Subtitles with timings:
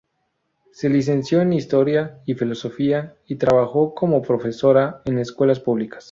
[0.71, 5.99] Se licenció en Historia y Filosofía, y trabajó como profesora en escuelas públicas.